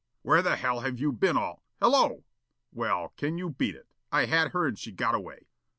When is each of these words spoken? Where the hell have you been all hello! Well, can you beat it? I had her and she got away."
Where 0.23 0.41
the 0.41 0.55
hell 0.55 0.79
have 0.79 0.99
you 0.99 1.11
been 1.11 1.37
all 1.37 1.63
hello! 1.79 2.23
Well, 2.73 3.13
can 3.17 3.37
you 3.37 3.51
beat 3.51 3.75
it? 3.75 3.85
I 4.11 4.25
had 4.25 4.47
her 4.49 4.65
and 4.65 4.79
she 4.79 4.91
got 4.91 5.13
away." 5.13 5.45